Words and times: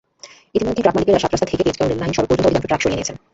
ইতিমধ্যে 0.55 0.83
ট্রাকমালিকেরা 0.83 1.21
সাতরাস্তা 1.23 1.49
থেকে 1.51 1.65
তেজগাঁও 1.65 1.89
রেললাইন 1.91 2.11
সড়ক 2.15 2.27
পর্যন্ত 2.29 2.47
অধিকাংশ 2.49 2.65
ট্রাক 2.69 2.81
সরিয়ে 2.83 2.97
নিয়েছেন। 2.99 3.15